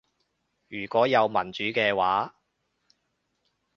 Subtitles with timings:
[0.67, 2.33] 如果有民主嘅話